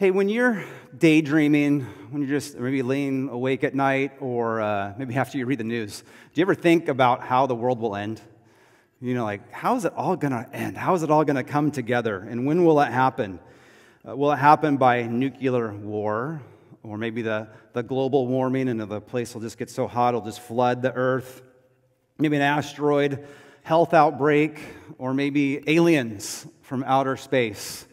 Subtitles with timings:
[0.00, 0.64] Hey, when you're
[0.96, 1.80] daydreaming,
[2.10, 5.64] when you're just maybe laying awake at night, or uh, maybe after you read the
[5.64, 8.20] news, do you ever think about how the world will end?
[9.00, 10.76] You know, like, how is it all going to end?
[10.76, 12.20] How is it all going to come together?
[12.20, 13.40] And when will it happen?
[14.08, 16.42] Uh, will it happen by nuclear war?
[16.84, 20.24] Or maybe the, the global warming and the place will just get so hot it'll
[20.24, 21.42] just flood the earth?
[22.18, 23.26] Maybe an asteroid,
[23.64, 24.60] health outbreak,
[24.96, 27.84] or maybe aliens from outer space.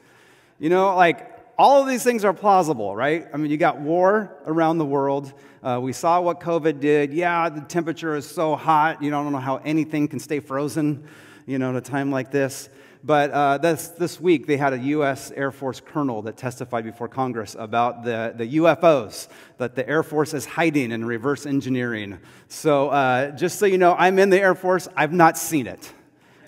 [0.59, 3.27] You know, like all of these things are plausible, right?
[3.33, 5.33] I mean, you got war around the world.
[5.63, 7.13] Uh, we saw what COVID did.
[7.13, 9.01] Yeah, the temperature is so hot.
[9.01, 11.07] You don't know how anything can stay frozen,
[11.45, 12.69] you know, at a time like this.
[13.05, 15.31] But uh, this, this week, they had a U.S.
[15.31, 19.27] Air Force colonel that testified before Congress about the, the UFOs
[19.57, 22.17] that the Air Force is hiding and reverse engineering.
[22.47, 24.87] So, uh, just so you know, I'm in the Air Force.
[24.95, 25.93] I've not seen it.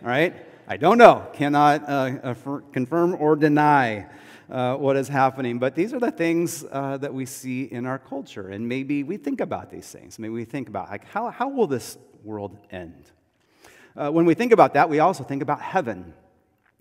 [0.01, 0.35] All right?
[0.67, 1.27] I don't know.
[1.33, 2.33] Cannot uh,
[2.73, 4.07] confirm or deny
[4.49, 5.59] uh, what is happening.
[5.59, 8.49] But these are the things uh, that we see in our culture.
[8.49, 10.19] And maybe we think about these things.
[10.19, 13.11] Maybe we think about, like, how, how will this world end?
[13.95, 16.13] Uh, when we think about that, we also think about heaven.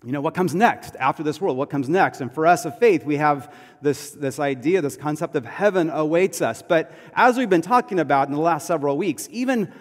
[0.03, 1.57] You know, what comes next after this world?
[1.57, 2.21] What comes next?
[2.21, 3.51] And for us of faith, we have
[3.81, 6.61] this, this idea, this concept of heaven awaits us.
[6.61, 9.73] But as we've been talking about in the last several weeks, even,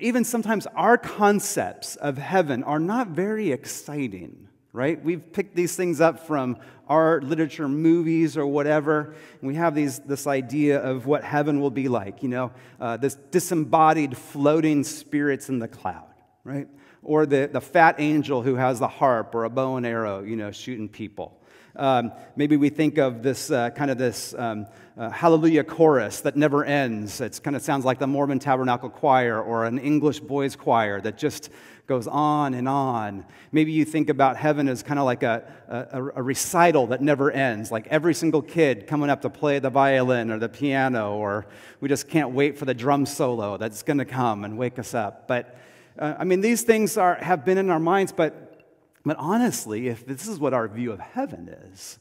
[0.00, 4.47] even sometimes our concepts of heaven are not very exciting
[4.78, 5.02] right?
[5.02, 9.12] We've picked these things up from art, literature, movies, or whatever.
[9.40, 12.96] And we have these, this idea of what heaven will be like, you know, uh,
[12.96, 16.68] this disembodied floating spirits in the cloud, right?
[17.02, 20.36] Or the, the fat angel who has the harp or a bow and arrow, you
[20.36, 21.36] know, shooting people.
[21.74, 26.36] Um, maybe we think of this uh, kind of this um, uh, hallelujah chorus that
[26.36, 27.20] never ends.
[27.20, 31.18] It kind of sounds like the Mormon Tabernacle Choir or an English boys choir that
[31.18, 31.50] just
[31.88, 33.24] goes on and on.
[33.50, 37.30] Maybe you think about heaven as kind of like a, a, a, recital that never
[37.30, 41.46] ends, like every single kid coming up to play the violin or the piano, or
[41.80, 44.92] we just can't wait for the drum solo that's going to come and wake us
[44.92, 45.26] up.
[45.26, 45.58] But
[45.98, 48.66] uh, I mean, these things are, have been in our minds, but,
[49.06, 51.98] but honestly, if this is what our view of heaven is,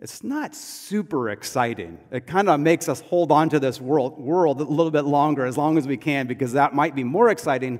[0.00, 1.98] it's not super exciting.
[2.10, 5.46] It kind of makes us hold on to this world, world a little bit longer,
[5.46, 7.78] as long as we can, because that might be more exciting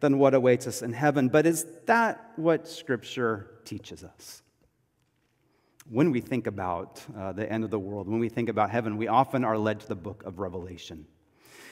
[0.00, 1.28] than what awaits us in heaven.
[1.28, 4.42] But is that what Scripture teaches us?
[5.90, 8.96] When we think about uh, the end of the world, when we think about heaven,
[8.96, 11.06] we often are led to the book of Revelation.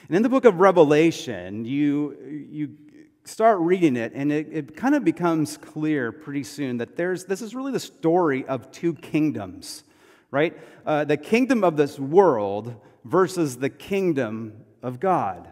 [0.07, 2.77] And in the book of Revelation, you, you
[3.25, 7.41] start reading it, and it, it kind of becomes clear pretty soon that there's, this
[7.41, 9.83] is really the story of two kingdoms,
[10.31, 10.57] right?
[10.85, 15.49] Uh, the kingdom of this world versus the kingdom of God.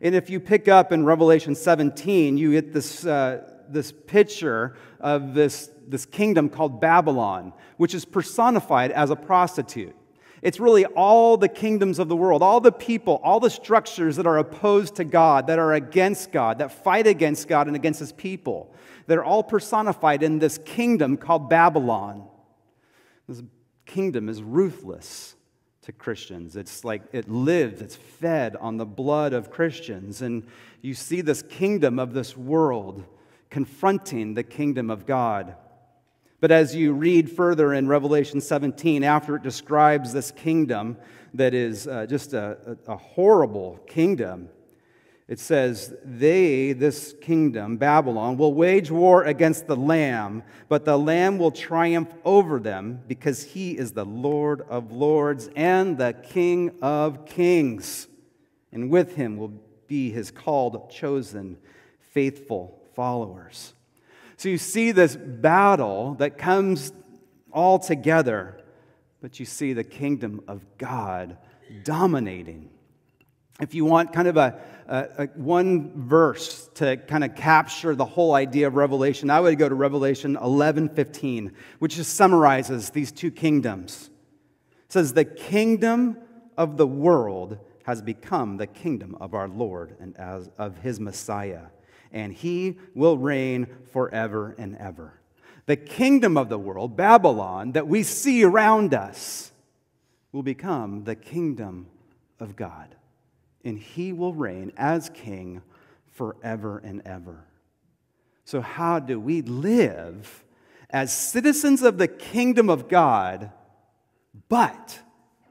[0.00, 5.34] And if you pick up in Revelation 17, you get this, uh, this picture of
[5.34, 9.94] this, this kingdom called Babylon, which is personified as a prostitute.
[10.40, 14.26] It's really all the kingdoms of the world, all the people, all the structures that
[14.26, 18.12] are opposed to God, that are against God, that fight against God and against his
[18.12, 18.72] people.
[19.08, 22.28] They're all personified in this kingdom called Babylon.
[23.26, 23.42] This
[23.84, 25.34] kingdom is ruthless
[25.88, 26.54] to Christians.
[26.54, 30.20] It's like it lives, it's fed on the blood of Christians.
[30.20, 30.46] And
[30.82, 33.06] you see this kingdom of this world
[33.48, 35.56] confronting the kingdom of God.
[36.42, 40.98] But as you read further in Revelation 17, after it describes this kingdom
[41.32, 44.50] that is uh, just a, a, a horrible kingdom,
[45.28, 51.38] it says, They, this kingdom, Babylon, will wage war against the Lamb, but the Lamb
[51.38, 57.26] will triumph over them because he is the Lord of lords and the King of
[57.26, 58.08] kings.
[58.72, 59.52] And with him will
[59.86, 61.58] be his called, chosen,
[62.12, 63.74] faithful followers.
[64.38, 66.92] So you see this battle that comes
[67.52, 68.60] all together,
[69.20, 71.36] but you see the kingdom of God
[71.84, 72.70] dominating
[73.60, 78.04] if you want kind of a, a, a, one verse to kind of capture the
[78.04, 83.10] whole idea of Revelation, I would go to Revelation 11 15, which just summarizes these
[83.10, 84.10] two kingdoms.
[84.86, 86.18] It says, The kingdom
[86.56, 91.66] of the world has become the kingdom of our Lord and as of his Messiah,
[92.12, 95.14] and he will reign forever and ever.
[95.66, 99.52] The kingdom of the world, Babylon, that we see around us,
[100.32, 101.88] will become the kingdom
[102.38, 102.94] of God
[103.68, 105.60] and he will reign as king
[106.06, 107.44] forever and ever.
[108.44, 110.42] So, how do we live
[110.88, 113.52] as citizens of the kingdom of God,
[114.48, 115.00] but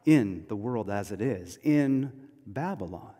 [0.04, 2.12] in the world as it is, in
[2.48, 3.14] Babylon?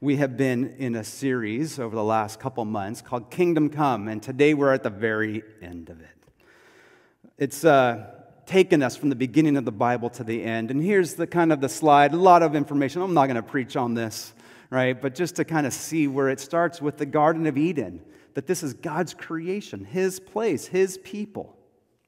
[0.00, 4.20] We have been in a series over the last couple months called Kingdom Come, and
[4.20, 6.08] today we're at the very end of it.
[7.38, 8.15] It's, uh,
[8.46, 10.70] taken us from the beginning of the Bible to the end.
[10.70, 13.02] And here's the kind of the slide, a lot of information.
[13.02, 14.32] I'm not going to preach on this,
[14.70, 15.00] right?
[15.00, 18.00] But just to kind of see where it starts with the Garden of Eden,
[18.34, 21.56] that this is God's creation, His place, His people,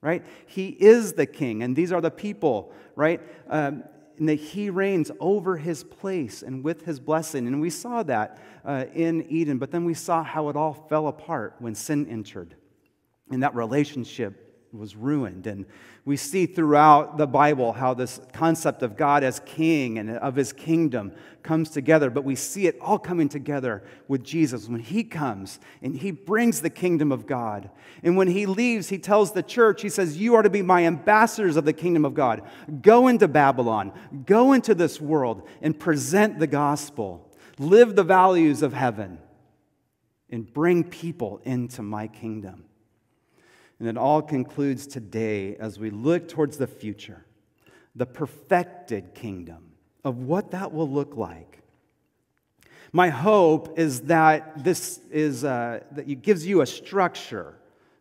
[0.00, 0.24] right?
[0.46, 3.20] He is the king, and these are the people, right?
[3.48, 3.82] Um,
[4.18, 7.46] and that he reigns over his place and with his blessing.
[7.46, 11.06] And we saw that uh, in Eden, but then we saw how it all fell
[11.06, 12.56] apart when sin entered.
[13.30, 15.46] And that relationship was ruined.
[15.46, 15.66] And
[16.04, 20.52] we see throughout the Bible how this concept of God as king and of his
[20.52, 21.12] kingdom
[21.42, 25.96] comes together, but we see it all coming together with Jesus when he comes and
[25.96, 27.70] he brings the kingdom of God.
[28.02, 30.84] And when he leaves, he tells the church, he says, You are to be my
[30.84, 32.42] ambassadors of the kingdom of God.
[32.82, 33.92] Go into Babylon,
[34.26, 39.18] go into this world and present the gospel, live the values of heaven,
[40.30, 42.67] and bring people into my kingdom.
[43.78, 47.24] And it all concludes today as we look towards the future,
[47.94, 49.72] the perfected kingdom
[50.04, 51.62] of what that will look like.
[52.92, 57.54] My hope is that this is uh, that it gives you a structure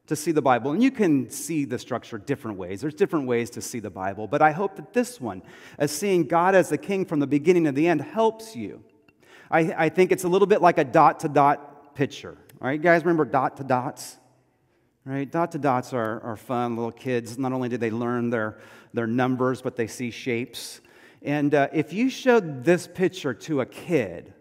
[0.08, 2.80] to see the Bible, and you can see the structure different ways.
[2.80, 5.44] There's different ways to see the Bible, but I hope that this one,
[5.78, 8.82] as seeing God as the King from the beginning to the end, helps you.
[9.52, 12.38] I, I think it's a little bit like a dot to dot picture.
[12.62, 14.18] All right, you guys remember dot to dots?
[15.08, 15.32] Right?
[15.32, 16.76] Dot to dots are, are fun.
[16.76, 18.58] Little kids, not only do they learn their,
[18.94, 20.82] their numbers, but they see shapes.
[21.22, 24.34] And uh, if you showed this picture to a kid,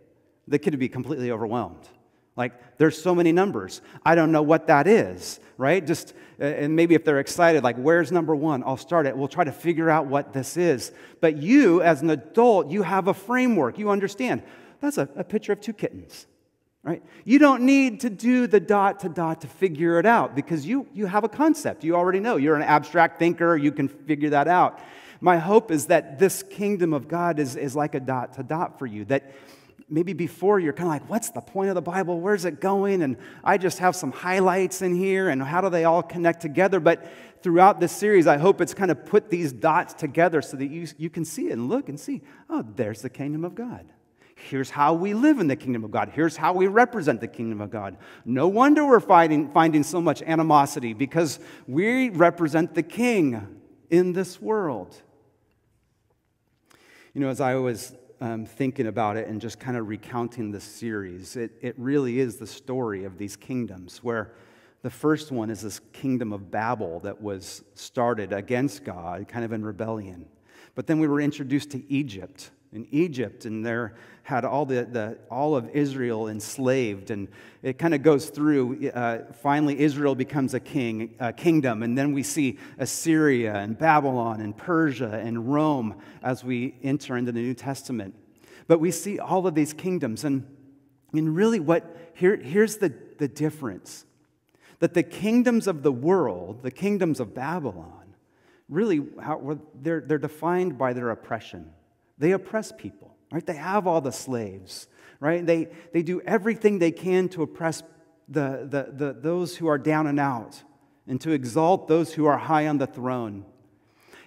[0.48, 1.88] the kid would be completely overwhelmed.
[2.34, 3.80] Like, there's so many numbers.
[4.04, 5.86] I don't know what that is, right?
[5.86, 8.62] Just, uh, and maybe if they're excited, like, where's number one?
[8.64, 9.16] I'll start it.
[9.16, 10.92] We'll try to figure out what this is.
[11.20, 13.78] But you, as an adult, you have a framework.
[13.78, 14.42] You understand.
[14.80, 16.26] That's a, a picture of two kittens
[16.86, 17.02] right?
[17.24, 20.86] You don't need to do the dot to dot to figure it out because you,
[20.94, 21.82] you have a concept.
[21.82, 22.36] You already know.
[22.36, 24.78] You're an abstract thinker, you can figure that out.
[25.20, 28.78] My hope is that this kingdom of God is, is like a dot to dot
[28.78, 29.32] for you, that
[29.88, 32.20] maybe before you're kind of like, what's the point of the Bible?
[32.20, 33.02] Where's it going?
[33.02, 36.78] And I just have some highlights in here, and how do they all connect together?
[36.78, 37.10] But
[37.42, 40.86] throughout this series, I hope it's kind of put these dots together so that you,
[40.98, 43.86] you can see it and look and see, oh, there's the kingdom of God.
[44.38, 46.10] Here's how we live in the kingdom of God.
[46.12, 47.96] Here's how we represent the kingdom of God.
[48.26, 54.40] No wonder we're finding, finding so much animosity because we represent the king in this
[54.40, 55.02] world.
[57.14, 60.64] You know, as I was um, thinking about it and just kind of recounting this
[60.64, 64.32] series, it, it really is the story of these kingdoms where
[64.82, 69.52] the first one is this kingdom of Babel that was started against God, kind of
[69.52, 70.26] in rebellion.
[70.74, 75.18] But then we were introduced to Egypt in Egypt, and there had all, the, the,
[75.30, 77.10] all of Israel enslaved.
[77.10, 77.28] And
[77.62, 78.90] it kind of goes through.
[78.90, 84.40] Uh, finally, Israel becomes a king, a kingdom, and then we see Assyria and Babylon
[84.40, 88.14] and Persia and Rome as we enter into the New Testament.
[88.66, 90.44] But we see all of these kingdoms, and,
[91.12, 94.04] and really, what here, here's the, the difference
[94.78, 98.14] that the kingdoms of the world, the kingdoms of Babylon,
[98.68, 101.70] really, how, they're, they're defined by their oppression.
[102.18, 103.44] They oppress people, right?
[103.44, 104.88] They have all the slaves,
[105.20, 105.44] right?
[105.44, 107.82] They, they do everything they can to oppress
[108.28, 110.62] the, the, the, those who are down and out
[111.06, 113.44] and to exalt those who are high on the throne.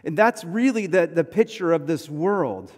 [0.03, 2.71] And that's really the, the picture of this world.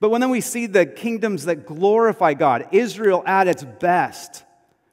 [0.00, 4.44] But when then we see the kingdoms that glorify God, Israel at its best,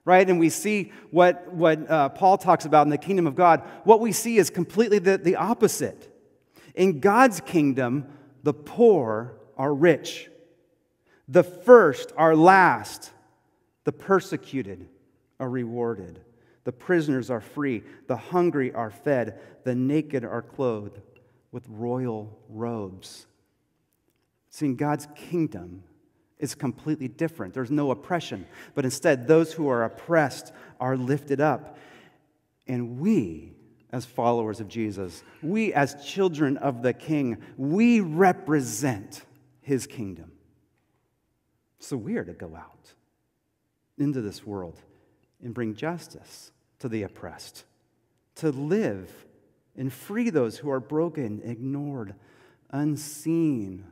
[0.05, 0.27] right?
[0.27, 3.99] And we see what, what uh, Paul talks about in the kingdom of God, what
[3.99, 6.13] we see is completely the, the opposite.
[6.75, 8.05] In God's kingdom,
[8.43, 10.29] the poor are rich,
[11.27, 13.11] the first are last,
[13.83, 14.87] the persecuted
[15.39, 16.21] are rewarded,
[16.63, 21.01] the prisoners are free, the hungry are fed, the naked are clothed
[21.51, 23.25] with royal robes.
[24.49, 25.83] Seeing God's kingdom
[26.39, 27.53] is completely different.
[27.53, 28.45] There's no oppression,
[28.75, 31.77] but instead, those who are oppressed are lifted up.
[32.67, 33.53] And we,
[33.91, 39.25] as followers of Jesus, we, as children of the King, we represent
[39.67, 40.31] his kingdom.
[41.79, 42.93] So we are to go out
[43.97, 44.79] into this world
[45.43, 47.65] and bring justice to the oppressed,
[48.35, 49.11] to live
[49.75, 52.15] and free those who are broken, ignored,
[52.71, 53.83] unseen,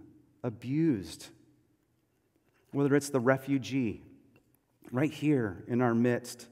[0.43, 1.27] abused.
[2.71, 4.01] Whether it's the refugee
[4.93, 6.47] right here in our midst,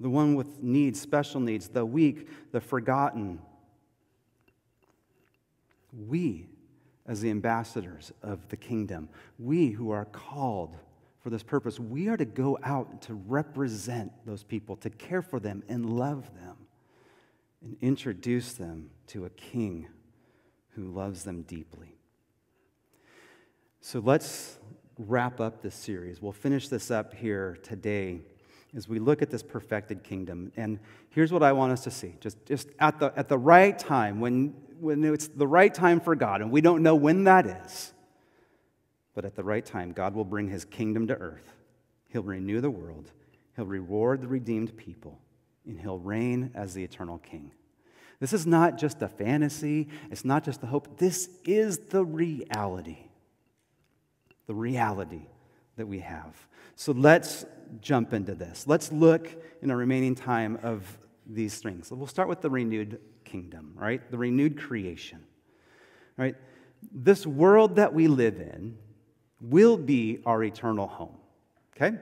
[0.00, 3.40] the one with needs, special needs, the weak, the forgotten.
[5.92, 6.46] We
[7.08, 9.08] as the ambassadors of the kingdom.
[9.38, 10.76] We who are called
[11.20, 15.40] for this purpose, we are to go out to represent those people, to care for
[15.40, 16.56] them and love them,
[17.62, 19.88] and introduce them to a king
[20.70, 21.96] who loves them deeply.
[23.80, 24.58] So let's
[24.98, 26.20] wrap up this series.
[26.20, 28.20] We'll finish this up here today
[28.76, 30.52] as we look at this perfected kingdom.
[30.56, 30.78] And
[31.10, 34.20] here's what I want us to see just, just at, the, at the right time,
[34.20, 37.92] when, when it's the right time for God, and we don't know when that is,
[39.14, 41.52] but at the right time, God will bring his kingdom to earth.
[42.08, 43.10] He'll renew the world,
[43.56, 45.20] he'll reward the redeemed people,
[45.66, 47.52] and he'll reign as the eternal king.
[48.20, 50.98] This is not just a fantasy, it's not just a hope.
[50.98, 52.98] This is the reality.
[54.46, 55.26] The reality
[55.76, 56.34] that we have.
[56.74, 57.44] So let's
[57.80, 58.66] jump into this.
[58.66, 59.28] Let's look
[59.62, 61.90] in the remaining time of these things.
[61.90, 64.10] We'll start with the renewed kingdom, right?
[64.10, 65.20] The renewed creation,
[66.16, 66.34] right?
[66.92, 68.76] This world that we live in
[69.40, 71.16] will be our eternal home,
[71.76, 71.96] okay?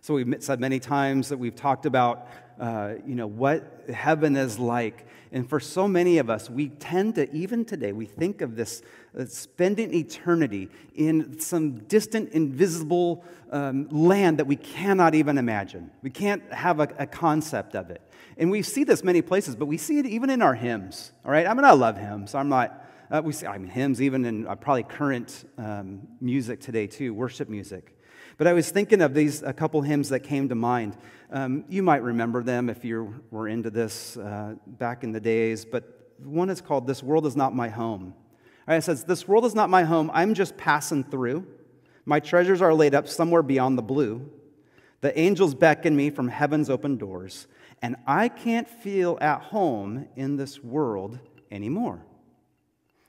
[0.00, 2.28] So we've said many times that we've talked about,
[2.60, 5.06] uh, you know, what heaven is like.
[5.32, 8.82] And for so many of us, we tend to, even today, we think of this
[9.18, 15.90] uh, spending eternity in some distant, invisible um, land that we cannot even imagine.
[16.02, 18.02] We can't have a, a, concept of it.
[18.36, 21.32] And we see this many places, but we see it even in our hymns, all
[21.32, 21.46] right?
[21.46, 22.34] I mean, I love hymns.
[22.34, 26.60] I'm not, uh, we see, I mean, hymns even in uh, probably current um, music
[26.60, 27.98] today, too, worship music.
[28.38, 30.96] But I was thinking of these, a couple hymns that came to mind.
[31.30, 35.64] Um, you might remember them if you were into this uh, back in the days,
[35.64, 38.14] but one is called This World Is Not My Home.
[38.68, 40.10] It says, This world is not my home.
[40.14, 41.46] I'm just passing through.
[42.04, 44.30] My treasures are laid up somewhere beyond the blue.
[45.00, 47.48] The angels beckon me from heaven's open doors,
[47.80, 51.18] and I can't feel at home in this world
[51.50, 52.04] anymore.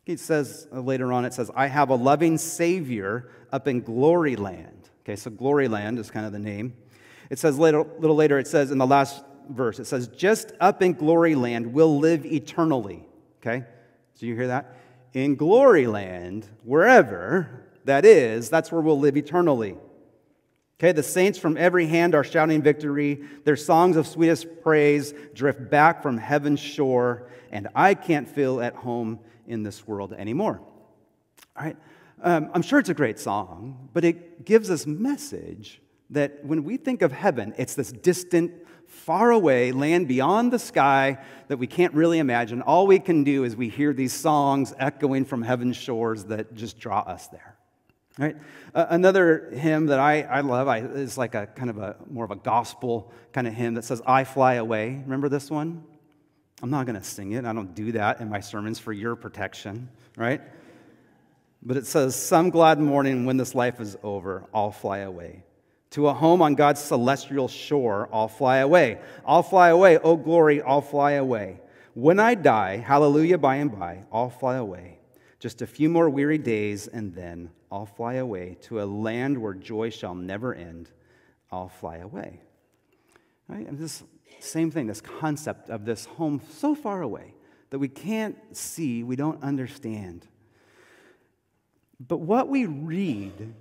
[0.04, 4.36] He says uh, later on, it says, I have a loving Savior up in glory
[4.36, 4.83] land.
[5.04, 6.74] Okay, so glory land is kind of the name.
[7.30, 10.54] It says later, a little later, it says in the last verse, it says, just
[10.60, 13.06] up in glory land we'll live eternally.
[13.42, 13.66] Okay,
[14.14, 14.78] so you hear that?
[15.14, 19.76] In glory land, wherever that is, that's where we'll live eternally.
[20.80, 23.22] Okay, the saints from every hand are shouting victory.
[23.44, 28.76] Their songs of sweetest praise drift back from heaven's shore, and I can't feel at
[28.76, 30.62] home in this world anymore.
[31.56, 31.78] All right,
[32.24, 36.78] um, I'm sure it's a great song, but it gives us message that when we
[36.78, 38.52] think of heaven, it's this distant,
[38.88, 42.62] far away land beyond the sky that we can't really imagine.
[42.62, 46.80] All we can do is we hear these songs echoing from heaven's shores that just
[46.80, 47.58] draw us there.
[48.20, 48.36] Right?
[48.76, 52.24] Uh, another hymn that I, I love I, is like a kind of a more
[52.24, 55.02] of a gospel kind of hymn that says, I fly away.
[55.04, 55.84] Remember this one?
[56.62, 57.44] I'm not going to sing it.
[57.44, 60.42] I don't do that in my sermons for your protection, right?
[61.66, 65.44] But it says, Some glad morning when this life is over, I'll fly away.
[65.92, 69.00] To a home on God's celestial shore, I'll fly away.
[69.26, 69.98] I'll fly away.
[70.00, 71.60] Oh, glory, I'll fly away.
[71.94, 74.98] When I die, hallelujah, by and by, I'll fly away.
[75.40, 79.54] Just a few more weary days, and then I'll fly away to a land where
[79.54, 80.90] joy shall never end.
[81.52, 82.42] I'll fly away.
[83.48, 83.68] Right?
[83.68, 84.04] And this
[84.40, 87.36] same thing, this concept of this home so far away
[87.70, 90.28] that we can't see, we don't understand.
[92.00, 93.54] But what we read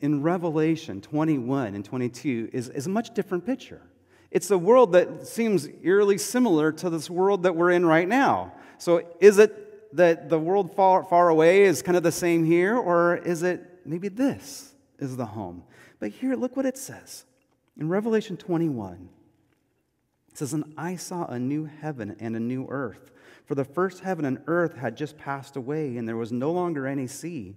[0.00, 3.82] in Revelation 21 and 22 is, is a much different picture.
[4.30, 8.52] It's a world that seems eerily similar to this world that we're in right now.
[8.78, 12.76] So, is it that the world far, far away is kind of the same here,
[12.76, 15.62] or is it maybe this is the home?
[16.00, 17.24] But here, look what it says
[17.78, 19.08] in Revelation 21.
[20.30, 23.12] It says, And I saw a new heaven and a new earth.
[23.46, 26.86] For the first heaven and earth had just passed away, and there was no longer
[26.86, 27.56] any sea.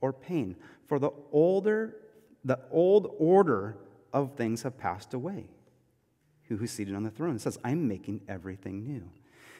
[0.00, 1.96] or pain, for the older
[2.44, 3.76] the old order
[4.12, 5.48] of things have passed away
[6.48, 7.38] who who's seated on the throne.
[7.38, 9.02] Says, I'm making everything new.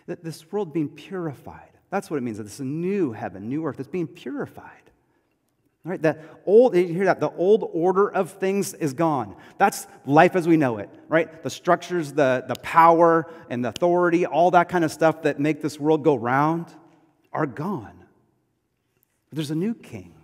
[0.06, 1.70] That this world being purified.
[1.90, 2.38] That's what it means.
[2.38, 3.80] That this is a new heaven, new earth.
[3.80, 4.70] It's being purified.
[5.84, 6.02] Right?
[6.02, 7.20] The old, you hear that?
[7.20, 9.36] The old order of things is gone.
[9.56, 11.42] That's life as we know it, right?
[11.44, 15.62] The structures, the, the power, and the authority, all that kind of stuff that make
[15.62, 16.66] this world go round
[17.32, 18.04] are gone.
[19.30, 20.15] But there's a new king,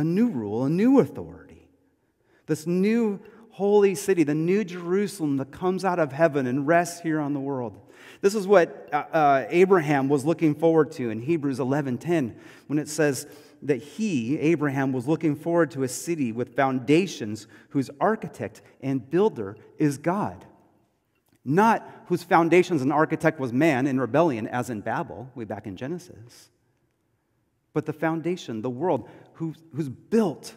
[0.00, 1.68] a new rule, a new authority.
[2.46, 7.20] This new holy city, the new Jerusalem that comes out of heaven and rests here
[7.20, 7.78] on the world.
[8.22, 12.34] This is what uh, uh, Abraham was looking forward to in Hebrews 11:10
[12.66, 13.26] when it says
[13.60, 19.58] that he, Abraham, was looking forward to a city with foundations whose architect and builder
[19.76, 20.46] is God.
[21.44, 25.76] Not whose foundations and architect was man in rebellion, as in Babel, way back in
[25.76, 26.48] Genesis,
[27.72, 30.54] but the foundation, the world, who, who's built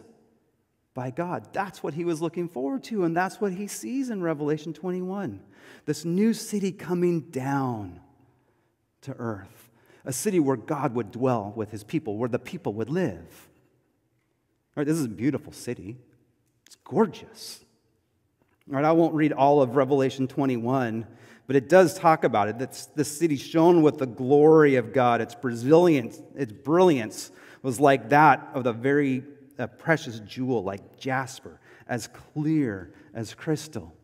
[0.94, 1.48] by God.
[1.52, 5.40] That's what he was looking forward to, and that's what he sees in Revelation 21
[5.86, 8.00] this new city coming down
[9.02, 9.70] to earth,
[10.04, 13.48] a city where God would dwell with his people, where the people would live.
[14.76, 15.98] All right, this is a beautiful city,
[16.66, 17.64] it's gorgeous.
[18.70, 21.06] All right, I won't read all of Revelation 21,
[21.46, 22.58] but it does talk about it.
[22.58, 25.20] That's the city shone with the glory of God.
[25.20, 27.30] Its brilliance, its brilliance
[27.62, 29.24] was like that of the very
[29.58, 33.94] uh, precious jewel, like jasper, as clear as crystal.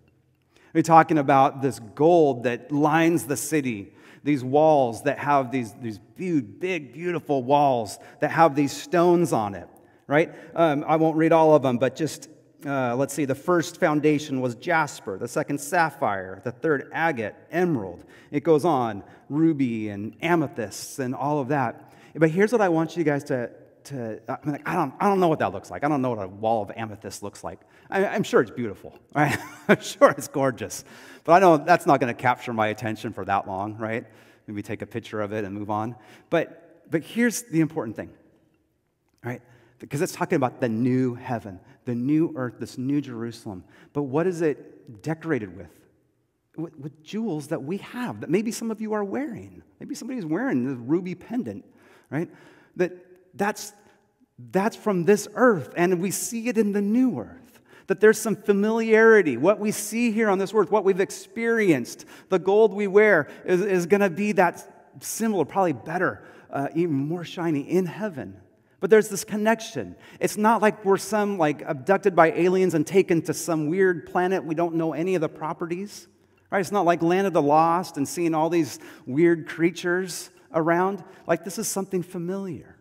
[0.73, 3.93] We're talking about this gold that lines the city,
[4.23, 9.69] these walls that have these, these big, beautiful walls that have these stones on it,
[10.07, 10.33] right?
[10.55, 12.29] Um, I won't read all of them, but just
[12.67, 18.05] uh, let's see, the first foundation was jasper, the second sapphire, the third agate, emerald.
[18.31, 21.93] It goes on, ruby and amethysts and all of that.
[22.15, 23.51] But here's what I want you guys to,
[23.85, 25.85] to I, mean, I, don't, I don't know what that looks like.
[25.85, 27.61] I don't know what a wall of amethyst looks like.
[27.89, 29.39] I, am sure it's beautiful, right?
[29.69, 30.85] I'm sure it's gorgeous.
[31.25, 34.05] But I know that's not going to capture my attention for that long, right?
[34.47, 35.97] Maybe take a picture of it and move on.
[36.29, 38.11] But, but here's the important thing,
[39.25, 39.41] right?
[39.81, 43.65] Because it's talking about the new heaven, the new earth, this new Jerusalem.
[43.93, 45.71] But what is it decorated with?
[46.57, 49.63] With, with jewels that we have, that maybe some of you are wearing.
[49.81, 51.65] Maybe somebody's wearing the ruby pendant,
[52.11, 52.29] right?
[52.77, 52.93] That
[53.35, 53.73] that's,
[54.51, 57.61] that's from this earth, and we see it in the new earth.
[57.87, 59.37] That there's some familiarity.
[59.37, 63.63] What we see here on this earth, what we've experienced, the gold we wear is,
[63.63, 68.37] is going to be that similar, probably better, uh, even more shiny in heaven.
[68.81, 69.95] But there's this connection.
[70.19, 74.45] It's not like we're some like abducted by aliens and taken to some weird planet
[74.45, 76.09] we don't know any of the properties.
[76.51, 76.61] Right?
[76.61, 81.05] It's not like land of the lost and seeing all these weird creatures around.
[81.27, 82.81] Like this is something familiar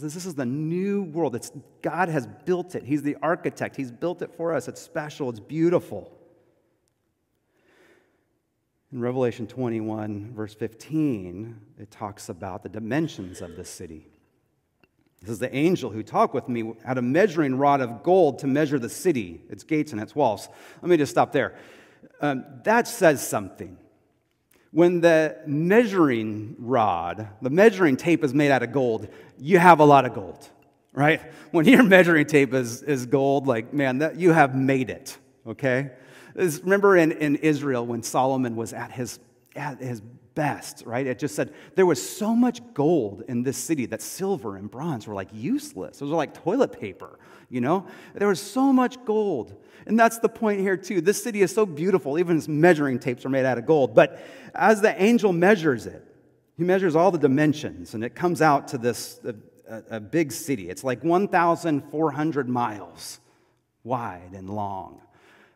[0.00, 1.34] says this is the new world.
[1.34, 1.52] It's,
[1.82, 2.84] God has built it.
[2.84, 3.76] He's the architect.
[3.76, 4.66] He's built it for us.
[4.66, 5.28] It's special.
[5.28, 6.10] It's beautiful.
[8.90, 14.06] In Revelation 21, verse 15, it talks about the dimensions of the city.
[15.22, 18.48] This is the angel who talked with me had a measuring rod of gold to
[18.48, 20.48] measure the city, its gates and its walls.
[20.82, 21.54] Let me just stop there.
[22.20, 23.78] Um, that says something.
[24.72, 29.06] When the measuring rod, the measuring tape is made out of gold,
[29.38, 30.48] you have a lot of gold,
[30.92, 31.20] right?
[31.52, 35.90] When your measuring tape is, is gold, like, man, that, you have made it, okay?
[36.34, 39.18] remember in, in Israel when Solomon was at his,
[39.54, 40.00] at his
[40.34, 41.06] best, right?
[41.06, 45.06] It just said there was so much gold in this city that silver and bronze
[45.06, 45.98] were like useless.
[45.98, 47.18] Those were like toilet paper,
[47.48, 47.86] you know?
[48.14, 49.54] There was so much gold.
[49.86, 51.00] And that's the point here, too.
[51.00, 53.94] This city is so beautiful, even its measuring tapes are made out of gold.
[53.94, 56.06] But as the angel measures it,
[56.56, 59.20] he measures all the dimensions, and it comes out to this
[59.68, 60.68] a, a big city.
[60.68, 63.20] It's like 1,400 miles
[63.84, 65.00] wide and long.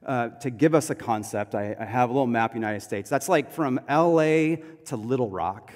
[0.07, 3.11] Uh, to give us a concept, I, I have a little map United States.
[3.11, 5.73] That's like from LA to Little Rock,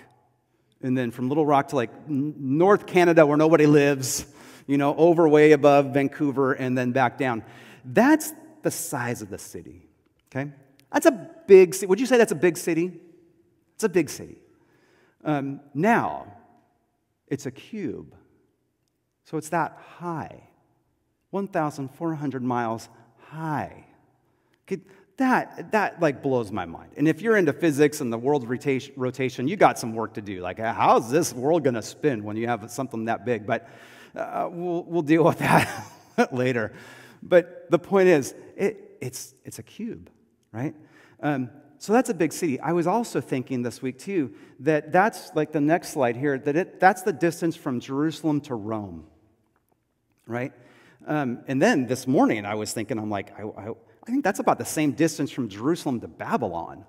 [0.80, 4.24] and then from Little Rock to like North Canada where nobody lives,
[4.68, 7.42] you know, over way above Vancouver, and then back down.
[7.84, 9.88] That's the size of the city,
[10.28, 10.52] okay?
[10.92, 11.86] That's a big city.
[11.86, 13.00] Would you say that's a big city?
[13.74, 14.38] It's a big city.
[15.24, 16.32] Um, now,
[17.26, 18.14] it's a cube.
[19.24, 20.44] So it's that high
[21.30, 22.88] 1,400 miles
[23.18, 23.86] high.
[24.70, 24.82] Okay,
[25.16, 26.92] that, that like blows my mind.
[26.96, 30.40] And if you're into physics and the world's rotation, you got some work to do.
[30.40, 33.46] Like, how's this world going to spin when you have something that big?
[33.46, 33.68] But
[34.16, 36.72] uh, we'll, we'll deal with that later.
[37.22, 40.08] But the point is, it, it's, it's a cube,
[40.52, 40.74] right?
[41.22, 42.58] Um, so that's a big city.
[42.60, 46.56] I was also thinking this week, too, that that's like the next slide here, that
[46.56, 49.06] it, that's the distance from Jerusalem to Rome,
[50.26, 50.52] right?
[51.06, 53.72] Um, and then this morning, I was thinking, I'm like, I, I,
[54.10, 56.84] think that's about the same distance from Jerusalem to Babylon,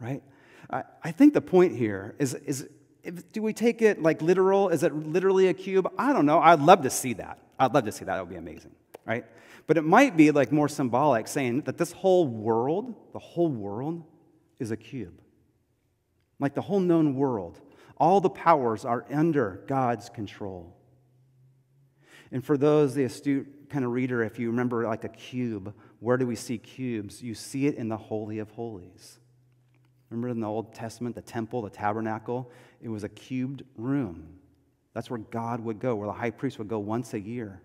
[0.00, 0.22] right?
[0.70, 2.68] I, I think the point here is, is
[3.02, 4.68] if, do we take it like literal?
[4.68, 5.90] Is it literally a cube?
[5.98, 6.40] I don't know.
[6.40, 7.38] I'd love to see that.
[7.58, 8.14] I'd love to see that.
[8.14, 8.72] That would be amazing
[9.10, 9.24] right?
[9.66, 14.04] But it might be like more symbolic, saying that this whole world, the whole world,
[14.58, 15.20] is a cube.
[16.38, 17.60] Like the whole known world,
[17.96, 20.76] all the powers are under God's control.
[22.32, 26.16] And for those, the astute kind of reader, if you remember like a cube, where
[26.16, 27.22] do we see cubes?
[27.22, 29.18] You see it in the Holy of Holies.
[30.08, 32.50] Remember in the Old Testament, the temple, the tabernacle?
[32.82, 34.40] It was a cubed room.
[34.92, 37.62] That's where God would go, where the high priest would go once a year.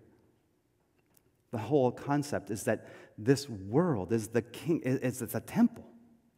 [1.50, 2.86] The whole concept is that
[3.18, 5.86] this world is the king, it's, it's a temple.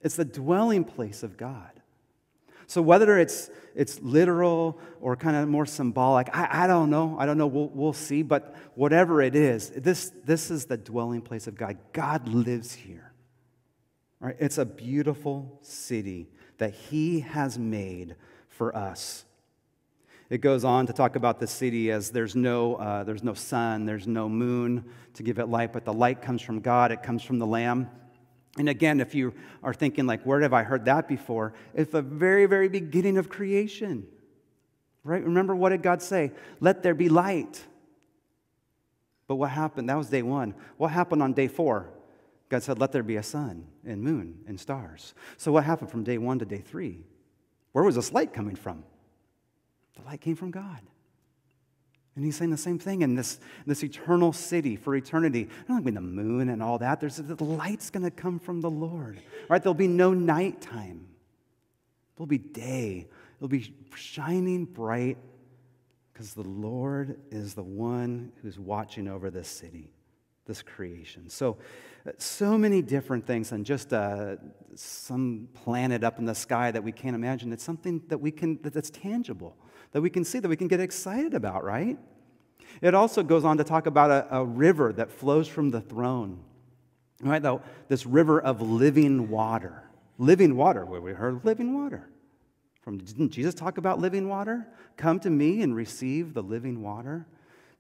[0.01, 1.78] It's the dwelling place of God.
[2.69, 7.17] So whether it's, it's literal or kind of more symbolic, I, I don't know.
[7.19, 7.47] I don't know.
[7.47, 8.23] We'll, we'll see.
[8.23, 11.79] But whatever it is, this, this is the dwelling place of God.
[11.95, 13.13] God lives here.
[14.21, 14.37] Right?
[14.39, 16.29] It's a beautiful city
[16.59, 18.17] that He has made
[18.49, 19.25] for us.
[20.29, 23.87] It goes on to talk about the city as there's no, uh, there's no sun,
[23.87, 27.23] there's no moon to give it light, but the light comes from God, it comes
[27.23, 27.89] from the Lamb.
[28.59, 31.55] And again, if you are thinking, like, where have I heard that before?
[31.75, 34.07] It's the very, very beginning of creation.
[35.05, 35.23] Right?
[35.23, 36.33] Remember what did God say?
[36.61, 37.63] Let there be light.
[39.27, 39.89] But what happened?
[39.89, 40.55] That was day one.
[40.77, 41.91] What happened on day four?
[42.49, 45.15] God said, Let there be a sun and moon and stars.
[45.37, 47.05] So what happened from day one to day three?
[47.73, 48.85] Where was this light coming from?
[49.97, 50.81] The light came from God.
[52.19, 55.49] And he's saying the same thing in this, this eternal city for eternity.
[55.69, 56.99] I'm not like the moon and all that.
[56.99, 59.21] There's the light's going to come from the Lord.
[59.49, 59.63] Right?
[59.63, 61.07] There'll be no nighttime.
[62.17, 63.07] There'll be day.
[63.37, 65.17] It'll be shining bright
[66.13, 69.93] because the Lord is the one who's watching over this city,
[70.45, 71.31] this creation.
[71.31, 71.59] So,
[72.17, 74.39] so many different things than just uh,
[74.75, 77.53] some planet up in the sky that we can't imagine.
[77.53, 79.57] It's something that we can that's tangible
[79.93, 81.99] that we can see, that we can get excited about, right?
[82.81, 86.41] It also goes on to talk about a, a river that flows from the throne,
[87.23, 87.43] right?
[87.43, 89.85] Though this river of living water.
[90.19, 92.09] Living water, where we heard living water.
[92.83, 94.67] From, didn't Jesus talk about living water?
[94.97, 97.27] Come to me and receive the living water.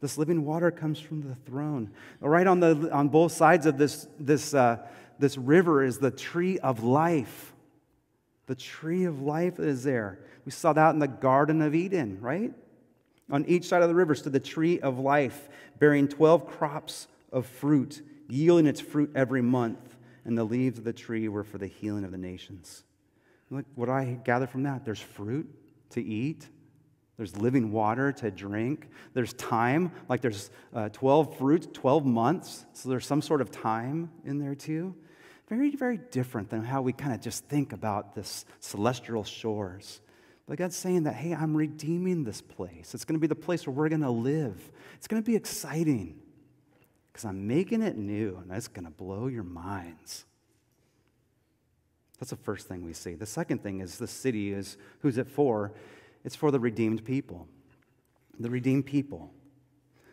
[0.01, 1.91] This living water comes from the throne.
[2.21, 4.79] Right on, the, on both sides of this, this, uh,
[5.19, 7.53] this river is the tree of life.
[8.49, 10.19] The tree of life is there.
[10.47, 12.53] We saw that in the Garden of Eden, right?
[13.31, 17.45] On each side of the river stood the tree of life, bearing 12 crops of
[17.47, 21.67] fruit, yielding its fruit every month, and the leaves of the tree were for the
[21.67, 22.85] healing of the nations.
[23.51, 24.83] Look, what I gather from that?
[24.83, 25.47] There's fruit
[25.91, 26.49] to eat,
[27.19, 32.89] there's living water to drink, there's time, like there's uh, 12 fruits, 12 months, so
[32.89, 34.95] there's some sort of time in there too.
[35.49, 40.01] Very, very different than how we kind of just think about this celestial shores.
[40.47, 42.95] But God's saying that, hey, I'm redeeming this place.
[42.95, 44.71] It's going to be the place where we're going to live.
[44.95, 46.19] It's going to be exciting
[47.13, 50.25] because I'm making it new and it's going to blow your minds.
[52.19, 53.15] That's the first thing we see.
[53.15, 55.73] The second thing is the city is who's it for?
[56.25, 57.49] It's for the redeemed people.
[58.39, 59.33] The redeemed people.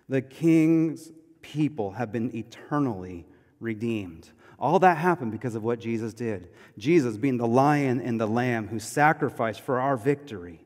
[0.08, 3.26] The king's people have been eternally
[3.60, 4.30] redeemed.
[4.57, 6.49] All that happened because of what Jesus did.
[6.77, 10.61] Jesus being the lion and the lamb who sacrificed for our victory.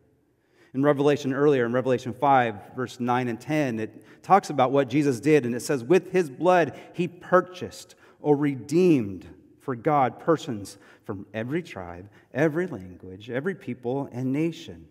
[0.74, 5.20] In Revelation earlier, in Revelation 5, verse 9 and 10, it talks about what Jesus
[5.20, 9.26] did, and it says, With his blood he purchased or redeemed
[9.60, 14.88] for God persons from every tribe, every language, every people, and nation.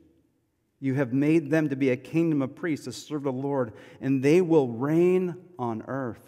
[0.80, 4.22] You have made them to be a kingdom of priests to serve the Lord, and
[4.22, 6.22] they will reign on earth.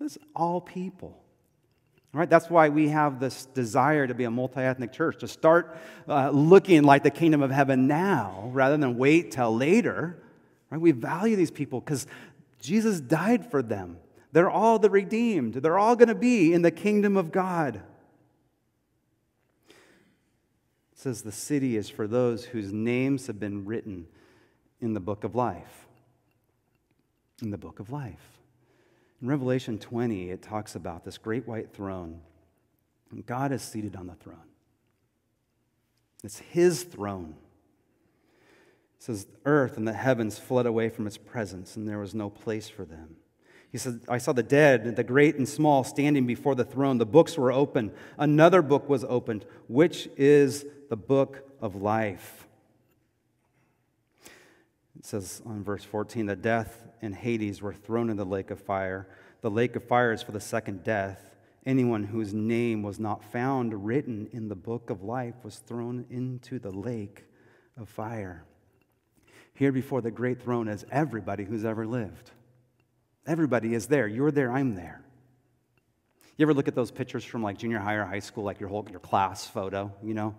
[0.00, 1.21] This is all people.
[2.14, 2.28] Right?
[2.28, 6.28] That's why we have this desire to be a multi ethnic church, to start uh,
[6.30, 10.22] looking like the kingdom of heaven now rather than wait till later.
[10.68, 10.80] Right?
[10.80, 12.06] We value these people because
[12.60, 13.96] Jesus died for them.
[14.32, 17.76] They're all the redeemed, they're all going to be in the kingdom of God.
[19.68, 19.76] It
[20.98, 24.06] says the city is for those whose names have been written
[24.80, 25.86] in the book of life.
[27.40, 28.41] In the book of life.
[29.22, 32.20] In Revelation 20, it talks about this great white throne.
[33.12, 34.36] And God is seated on the throne.
[36.24, 37.36] It's his throne.
[38.98, 42.30] It says, Earth and the heavens fled away from its presence, and there was no
[42.30, 43.16] place for them.
[43.70, 46.98] He said, I saw the dead, the great and small, standing before the throne.
[46.98, 47.92] The books were open.
[48.18, 52.46] Another book was opened, which is the book of life.
[55.02, 58.60] It says on verse 14 that death and Hades were thrown in the lake of
[58.60, 59.08] fire.
[59.40, 61.34] The lake of fire is for the second death.
[61.66, 66.60] Anyone whose name was not found written in the book of life was thrown into
[66.60, 67.24] the lake
[67.76, 68.44] of fire.
[69.54, 72.30] Here before the great throne is everybody who's ever lived.
[73.26, 74.06] Everybody is there.
[74.06, 75.02] You're there, I'm there.
[76.36, 78.68] You ever look at those pictures from like junior high or high school, like your
[78.68, 80.36] whole your class photo, you know?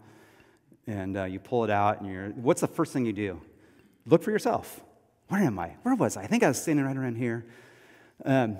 [0.87, 3.41] And uh, you pull it out, and you're, what's the first thing you do?
[4.05, 4.81] Look for yourself.
[5.29, 5.75] Where am I?
[5.83, 6.23] Where was I?
[6.23, 7.45] I think I was standing right around here.
[8.25, 8.57] Um,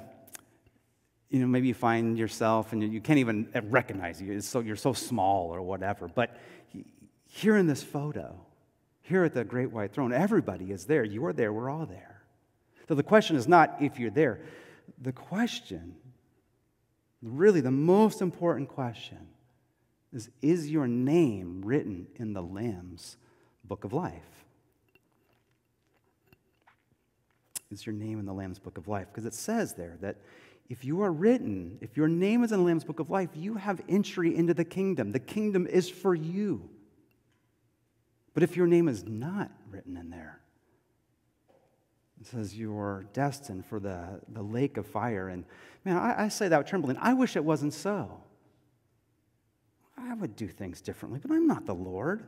[1.30, 4.34] you know, maybe you find yourself and you can't even recognize you.
[4.34, 6.08] It's so, you're so small or whatever.
[6.08, 6.38] But
[7.28, 8.40] here in this photo,
[9.02, 11.04] here at the great white throne, everybody is there.
[11.04, 11.52] You are there.
[11.52, 12.22] We're all there.
[12.88, 14.42] So the question is not if you're there.
[15.02, 15.96] The question,
[17.22, 19.28] really the most important question,
[20.14, 23.18] is Is your name written in the Lamb's
[23.64, 24.33] book of life?
[27.74, 29.08] Is your name in the Lamb's book of life?
[29.12, 30.18] Because it says there that
[30.70, 33.56] if you are written, if your name is in the Lamb's book of life, you
[33.56, 35.12] have entry into the kingdom.
[35.12, 36.70] The kingdom is for you.
[38.34, 40.40] But if your name is not written in there,
[42.22, 45.28] it says you're destined for the, the lake of fire.
[45.28, 45.44] And
[45.84, 46.98] man, I, I say that trembling.
[47.02, 48.22] I wish it wasn't so.
[49.98, 52.26] I would do things differently, but I'm not the Lord.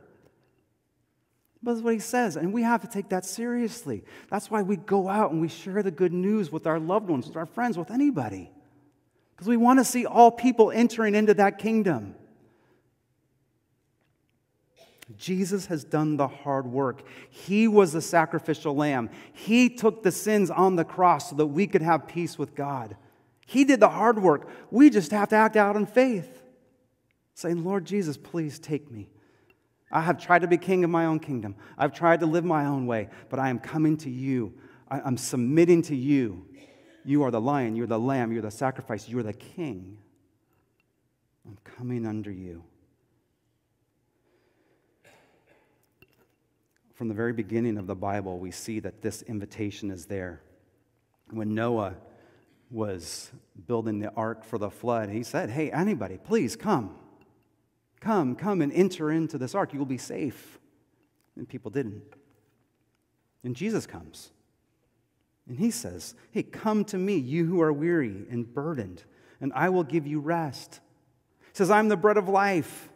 [1.66, 4.04] That's what he says, and we have to take that seriously.
[4.30, 7.26] That's why we go out and we share the good news with our loved ones,
[7.26, 8.52] with our friends, with anybody.
[9.34, 12.14] Because we want to see all people entering into that kingdom.
[15.16, 17.02] Jesus has done the hard work.
[17.30, 19.10] He was the sacrificial lamb.
[19.32, 22.96] He took the sins on the cross so that we could have peace with God.
[23.44, 24.48] He did the hard work.
[24.70, 26.42] We just have to act out in faith,
[27.34, 29.08] saying, Lord Jesus, please take me.
[29.90, 31.54] I have tried to be king of my own kingdom.
[31.78, 34.52] I've tried to live my own way, but I am coming to you.
[34.88, 36.46] I'm submitting to you.
[37.04, 39.98] You are the lion, you're the lamb, you're the sacrifice, you're the king.
[41.46, 42.64] I'm coming under you.
[46.94, 50.40] From the very beginning of the Bible, we see that this invitation is there.
[51.30, 51.94] When Noah
[52.70, 53.30] was
[53.66, 56.96] building the ark for the flood, he said, Hey, anybody, please come.
[58.00, 59.72] Come, come and enter into this ark.
[59.72, 60.58] You will be safe.
[61.36, 62.02] And people didn't.
[63.44, 64.30] And Jesus comes.
[65.48, 69.04] And he says, Hey, come to me, you who are weary and burdened,
[69.40, 70.80] and I will give you rest.
[71.40, 72.88] He says, I'm the bread of life.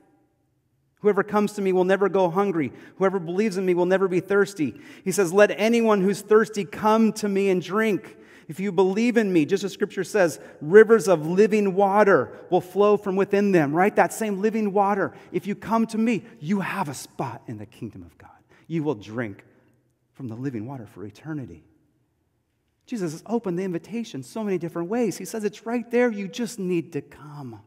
[1.00, 2.72] Whoever comes to me will never go hungry.
[2.96, 4.78] Whoever believes in me will never be thirsty.
[5.02, 8.16] He says, Let anyone who's thirsty come to me and drink.
[8.50, 12.96] If you believe in me, just as scripture says, rivers of living water will flow
[12.96, 13.94] from within them, right?
[13.94, 15.12] That same living water.
[15.30, 18.32] If you come to me, you have a spot in the kingdom of God.
[18.66, 19.44] You will drink
[20.14, 21.62] from the living water for eternity.
[22.86, 25.16] Jesus has opened the invitation so many different ways.
[25.16, 26.10] He says it's right there.
[26.10, 27.60] You just need to come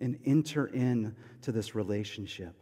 [0.00, 2.56] and enter in to this relationship.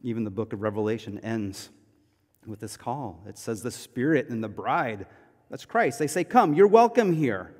[0.00, 1.68] Even the book of Revelation ends
[2.46, 3.22] with this call.
[3.28, 5.06] It says the Spirit and the bride,
[5.50, 5.98] that's Christ.
[5.98, 7.54] They say, Come, you're welcome here.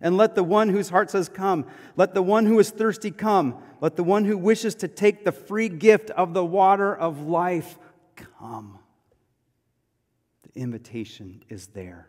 [0.00, 3.60] And let the one whose heart says, Come, let the one who is thirsty come,
[3.80, 7.78] let the one who wishes to take the free gift of the water of life
[8.16, 8.78] come.
[10.42, 12.08] The invitation is there.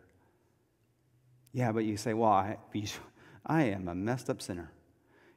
[1.51, 2.58] Yeah, but you say, Well, I,
[3.45, 4.71] I am a messed up sinner.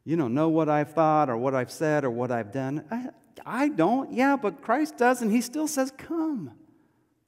[0.05, 2.85] You don't know what I've thought or what I've said or what I've done.
[2.91, 3.09] I,
[3.45, 4.13] I don't.
[4.13, 6.53] Yeah, but Christ does, and He still says, Come.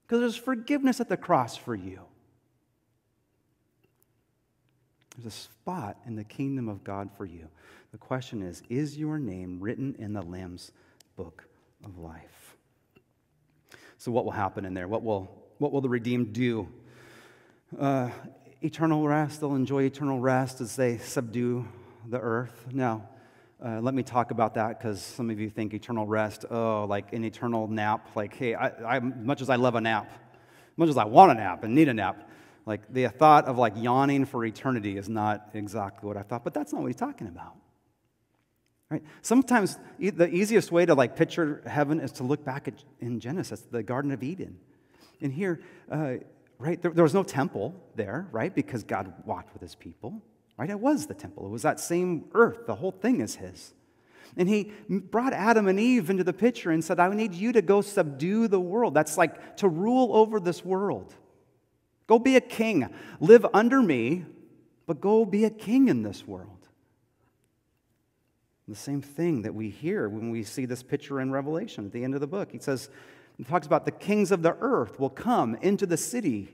[0.06, 2.00] Because there's forgiveness at the cross for you.
[5.16, 7.48] There's a spot in the kingdom of God for you.
[7.92, 10.72] The question is Is your name written in the Lamb's
[11.16, 11.44] book
[11.84, 12.56] of life?
[13.98, 14.88] So, what will happen in there?
[14.88, 16.68] What will, what will the redeemed do?
[17.78, 18.10] Uh,
[18.60, 19.40] eternal rest.
[19.40, 21.66] They'll enjoy eternal rest as they subdue
[22.08, 22.66] the earth.
[22.72, 23.08] Now,
[23.64, 27.14] uh, let me talk about that because some of you think eternal rest, oh, like
[27.14, 28.10] an eternal nap.
[28.14, 30.10] Like, hey, I, I, much as I love a nap,
[30.76, 32.28] much as I want a nap and need a nap,
[32.66, 36.52] like the thought of like yawning for eternity is not exactly what I thought, but
[36.52, 37.56] that's not what he's talking about.
[38.90, 39.02] Right?
[39.22, 43.62] Sometimes the easiest way to like picture heaven is to look back at, in Genesis,
[43.70, 44.58] the Garden of Eden.
[45.22, 46.14] And here, uh,
[46.58, 46.80] right?
[46.80, 48.54] There, there, was no temple there, right?
[48.54, 50.22] Because God walked with his people,
[50.56, 50.70] right?
[50.70, 51.46] It was the temple.
[51.46, 52.66] It was that same earth.
[52.66, 53.74] The whole thing is his.
[54.36, 57.62] And he brought Adam and Eve into the picture and said, I need you to
[57.62, 58.94] go subdue the world.
[58.94, 61.14] That's like to rule over this world.
[62.06, 62.88] Go be a king.
[63.20, 64.24] Live under me,
[64.86, 66.50] but go be a king in this world.
[68.66, 72.02] The same thing that we hear when we see this picture in Revelation at the
[72.02, 72.50] end of the book.
[72.50, 72.88] He says,
[73.38, 76.48] it talks about the kings of the earth will come into the city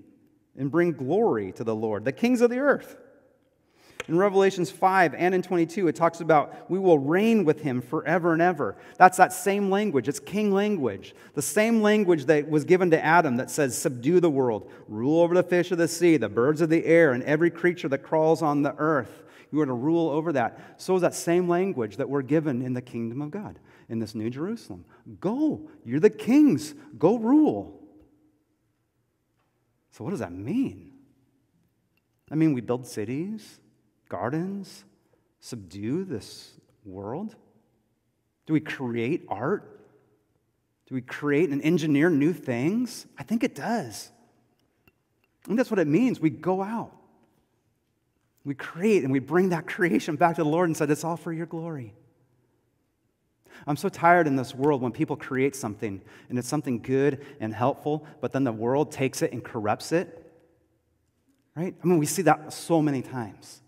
[0.56, 2.04] and bring glory to the Lord.
[2.04, 2.96] The kings of the earth.
[4.08, 8.32] In Revelations 5 and in 22, it talks about we will reign with him forever
[8.32, 8.76] and ever.
[8.96, 10.08] That's that same language.
[10.08, 11.14] It's king language.
[11.34, 15.34] The same language that was given to Adam that says, Subdue the world, rule over
[15.34, 18.42] the fish of the sea, the birds of the air, and every creature that crawls
[18.42, 19.22] on the earth.
[19.52, 20.76] You are to rule over that.
[20.80, 23.58] So is that same language that we're given in the kingdom of God
[23.88, 24.84] in this New Jerusalem.
[25.20, 25.68] Go.
[25.84, 26.74] You're the kings.
[26.98, 27.80] Go rule.
[29.90, 30.92] So, what does that mean?
[32.30, 33.60] I mean, we build cities,
[34.10, 34.84] gardens,
[35.40, 36.52] subdue this
[36.84, 37.34] world.
[38.44, 39.80] Do we create art?
[40.86, 43.06] Do we create and engineer new things?
[43.16, 44.10] I think it does.
[45.48, 46.20] And that's what it means.
[46.20, 46.92] We go out.
[48.44, 51.16] We create and we bring that creation back to the Lord and said, It's all
[51.16, 51.94] for your glory.
[53.66, 57.54] I'm so tired in this world when people create something and it's something good and
[57.54, 60.16] helpful, but then the world takes it and corrupts it.
[61.54, 61.74] Right?
[61.82, 63.60] I mean, we see that so many times.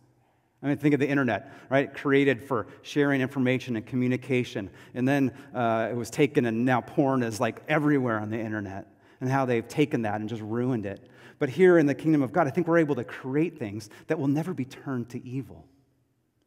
[0.62, 1.92] I mean, think of the internet, right?
[1.92, 4.70] Created for sharing information and communication.
[4.94, 8.86] And then uh, it was taken, and now porn is like everywhere on the internet,
[9.20, 11.08] and how they've taken that and just ruined it.
[11.40, 14.18] But here in the kingdom of God, I think we're able to create things that
[14.18, 15.66] will never be turned to evil,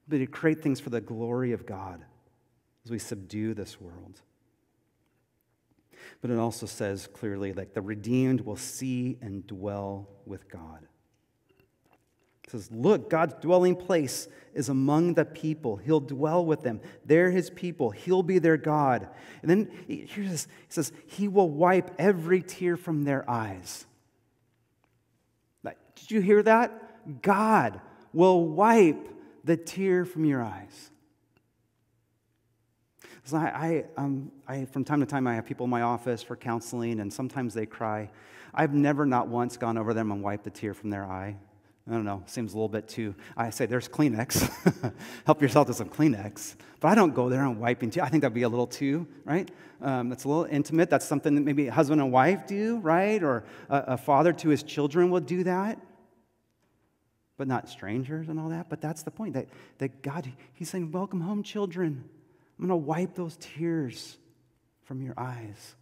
[0.08, 2.06] but to create things for the glory of God
[2.86, 4.22] as we subdue this world.
[6.22, 10.88] But it also says clearly, like the redeemed will see and dwell with God.
[12.46, 15.76] It says, Look, God's dwelling place is among the people.
[15.78, 16.80] He'll dwell with them.
[17.06, 17.92] They're his people.
[17.92, 19.10] He'll be their God.
[19.42, 23.86] And then here's this, he says, He will wipe every tear from their eyes.
[25.96, 27.22] Did you hear that?
[27.22, 27.82] God
[28.14, 29.10] will wipe
[29.44, 30.92] the tear from your eyes.
[33.24, 36.22] So I, I, um, I, from time to time, I have people in my office
[36.22, 38.12] for counseling, and sometimes they cry.
[38.54, 41.38] I've never, not once, gone over them and wiped the tear from their eye.
[41.88, 43.14] I don't know, seems a little bit too.
[43.38, 44.94] I say, there's Kleenex.
[45.26, 46.56] Help yourself to some Kleenex.
[46.80, 48.08] But I don't go there and wiping tears.
[48.08, 49.50] I think that'd be a little too, right?
[49.82, 50.90] Um, that's a little intimate.
[50.90, 53.22] That's something that maybe a husband and wife do, right?
[53.22, 55.80] Or a, a father to his children will do that.
[57.38, 58.68] But not strangers and all that.
[58.68, 62.04] But that's the point that, that God, He's saying, Welcome home, children.
[62.58, 64.18] I'm going to wipe those tears
[64.86, 65.76] from your eyes.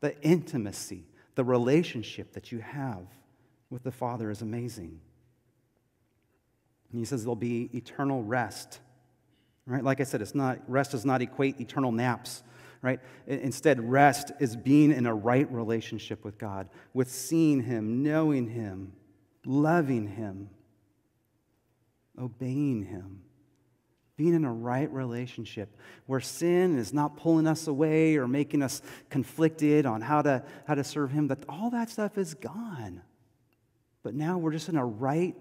[0.00, 1.04] The intimacy,
[1.34, 3.02] the relationship that you have
[3.68, 5.00] with the Father is amazing.
[6.90, 8.80] And he says there'll be eternal rest.
[9.66, 9.84] Right?
[9.84, 12.42] Like I said, it's not rest does not equate eternal naps.
[12.82, 13.00] Right?
[13.26, 18.92] Instead, rest is being in a right relationship with God, with seeing Him, knowing Him,
[19.44, 20.48] loving Him,
[22.18, 23.20] obeying Him
[24.20, 25.74] being in a right relationship
[26.04, 30.74] where sin is not pulling us away or making us conflicted on how to, how
[30.74, 33.00] to serve Him, that all that stuff is gone.
[34.02, 35.34] But now we're just in a right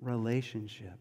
[0.00, 0.98] relationship.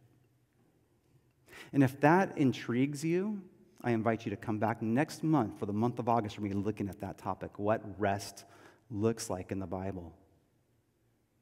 [1.73, 3.41] And if that intrigues you,
[3.81, 6.35] I invite you to come back next month for the month of August.
[6.35, 8.45] To be looking at that topic what rest
[8.91, 10.13] looks like in the Bible.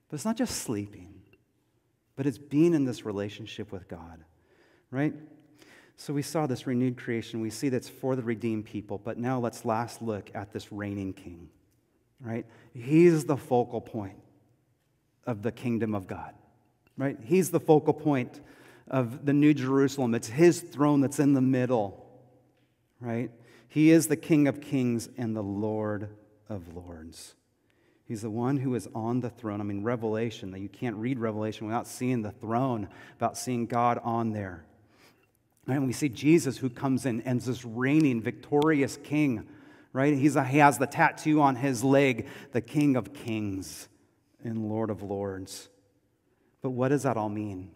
[0.09, 1.21] But it's not just sleeping,
[2.15, 4.23] but it's being in this relationship with God,
[4.91, 5.13] right?
[5.97, 7.41] So we saw this renewed creation.
[7.41, 8.99] We see that's for the redeemed people.
[8.99, 11.49] But now let's last look at this reigning king,
[12.21, 12.45] right?
[12.73, 14.19] He's the focal point
[15.25, 16.33] of the kingdom of God,
[16.97, 17.17] right?
[17.23, 18.41] He's the focal point
[18.87, 20.15] of the New Jerusalem.
[20.15, 22.05] It's his throne that's in the middle,
[22.99, 23.31] right?
[23.67, 26.09] He is the King of kings and the Lord
[26.49, 27.35] of lords.
[28.05, 29.59] He's the one who is on the throne.
[29.59, 33.99] I mean, Revelation, that you can't read Revelation without seeing the throne, about seeing God
[34.01, 34.63] on there.
[35.67, 39.45] And we see Jesus who comes in and is this reigning, victorious king,
[39.91, 40.17] right?
[40.17, 43.89] He's a, he has the tattoo on his leg, the King of Kings
[44.41, 45.67] and Lord of Lords.
[46.61, 47.71] But what does that all mean?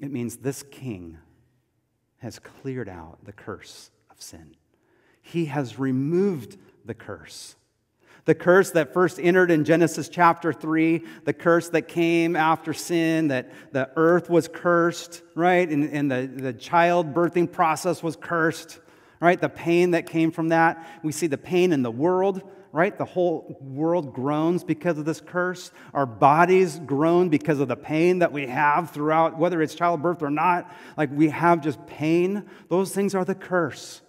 [0.00, 1.18] It means this king
[2.18, 4.54] has cleared out the curse of sin.
[5.22, 7.56] He has removed the curse.
[8.24, 13.28] The curse that first entered in Genesis chapter 3, the curse that came after sin,
[13.28, 15.68] that the earth was cursed, right?
[15.68, 18.80] And, and the, the child birthing process was cursed,
[19.20, 19.40] right?
[19.40, 20.86] The pain that came from that.
[21.02, 22.96] We see the pain in the world right?
[22.96, 25.70] The whole world groans because of this curse.
[25.94, 30.30] Our bodies groan because of the pain that we have throughout, whether it's childbirth or
[30.30, 30.72] not.
[30.96, 32.44] Like we have just pain.
[32.68, 34.02] Those things are the curse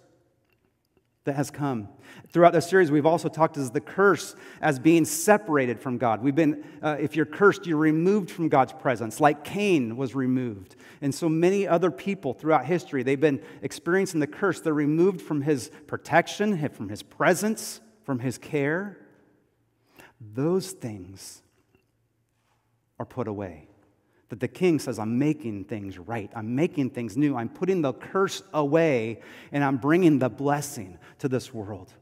[1.24, 1.88] that has come.
[2.32, 6.22] Throughout the series, we've also talked as the curse as being separated from God.
[6.22, 10.76] We've been, uh, if you're cursed, you're removed from God's presence, like Cain was removed.
[11.02, 14.60] And so many other people throughout history, they've been experiencing the curse.
[14.60, 18.98] They're removed from his protection, from his presence from his care,
[20.20, 21.42] those things
[22.98, 23.68] are put away.
[24.28, 26.30] That the king says, I'm making things right.
[26.36, 27.36] I'm making things new.
[27.36, 29.20] I'm putting the curse away
[29.50, 31.92] and I'm bringing the blessing to this world.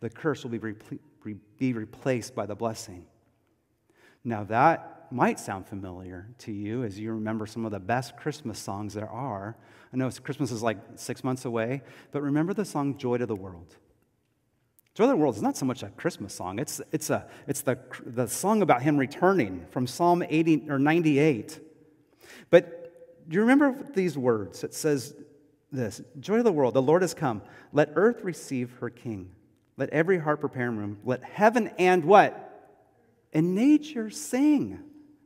[0.00, 0.98] The curse will be, repl-
[1.58, 3.04] be replaced by the blessing.
[4.24, 8.58] Now, that might sound familiar to you as you remember some of the best Christmas
[8.58, 9.56] songs there are.
[9.92, 11.82] I know Christmas is like six months away,
[12.12, 13.76] but remember the song Joy to the World.
[14.94, 17.62] Joy of the World is not so much a Christmas song, it's, it's, a, it's
[17.62, 21.60] the, the song about him returning from Psalm 80 or 98.
[22.50, 24.64] But do you remember these words?
[24.64, 25.14] It says
[25.70, 27.42] this Joy of the world, the Lord has come.
[27.72, 29.30] Let earth receive her king.
[29.76, 30.98] Let every heart prepare room.
[31.04, 32.44] Let heaven and what?
[33.32, 34.80] And nature sing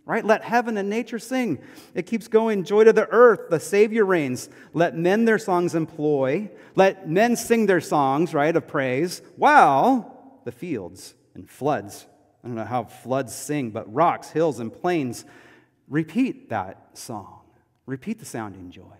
[0.04, 0.24] right?
[0.24, 1.58] Let heaven and nature sing.
[1.94, 2.64] It keeps going.
[2.64, 4.48] Joy to the earth, the Savior reigns.
[4.72, 6.50] Let men their songs employ.
[6.74, 12.06] Let men sing their songs, right, of praise, while the fields and floods,
[12.42, 15.24] I don't know how floods sing, but rocks, hills, and plains
[15.88, 17.40] repeat that song.
[17.86, 18.96] Repeat the sounding joy.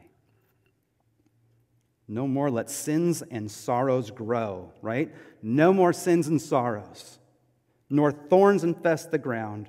[2.07, 5.13] No more let sins and sorrows grow, right?
[5.43, 7.19] No more sins and sorrows,
[7.89, 9.69] nor thorns infest the ground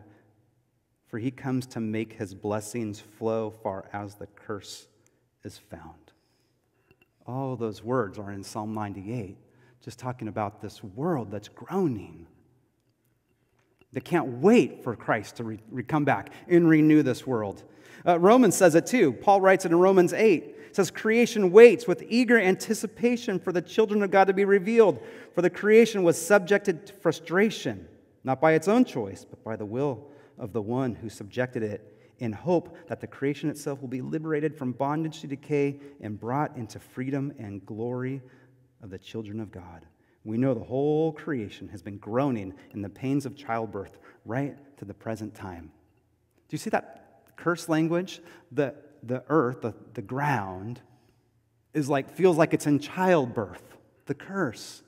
[1.14, 4.88] for he comes to make his blessings flow far as the curse
[5.43, 6.11] is found.
[7.28, 9.38] All those words are in Psalm 98,
[9.80, 12.26] just talking about this world that's groaning.
[13.91, 17.61] They can't wait for Christ to re- come back and renew this world.
[18.03, 19.14] Uh, Romans says it too.
[19.14, 20.43] Paul writes it in Romans 8.
[20.43, 24.99] It says, Creation waits with eager anticipation for the children of God to be revealed.
[25.36, 27.88] For the creation was subjected to frustration,
[28.24, 30.07] not by its own choice, but by the will
[30.38, 34.55] of the one who subjected it, in hope that the creation itself will be liberated
[34.55, 38.21] from bondage to decay and brought into freedom and glory
[38.81, 39.86] of the children of God.
[40.23, 44.86] We know the whole creation has been groaning in the pains of childbirth right to
[44.86, 45.71] the present time.
[46.47, 48.21] Do you see that curse language?
[48.51, 50.79] The, the earth, the, the ground,
[51.73, 53.63] is like, feels like it's in childbirth,
[54.05, 54.81] the curse.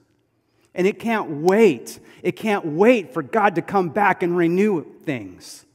[0.76, 2.00] And it can't wait.
[2.22, 5.66] It can't wait for God to come back and renew things.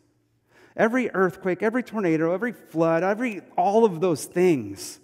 [0.77, 5.01] Every earthquake, every tornado, every flood, every all of those things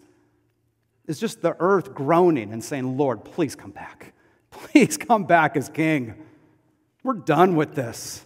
[1.06, 4.12] is just the earth groaning and saying, Lord, please come back.
[4.50, 6.14] Please come back as king.
[7.02, 8.24] We're done with this.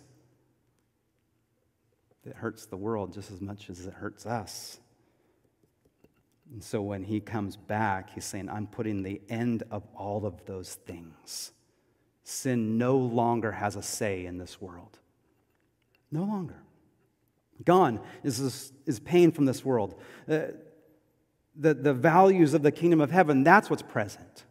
[2.25, 4.79] It hurts the world just as much as it hurts us.
[6.53, 10.45] And so when he comes back, he's saying, I'm putting the end of all of
[10.47, 11.53] those things.
[12.31, 15.01] Sin no longer has a say in this world.
[16.13, 16.63] No longer.
[17.65, 20.01] Gone is, this, is pain from this world.
[20.29, 20.43] Uh,
[21.57, 24.45] the, the values of the kingdom of heaven, that's what's present.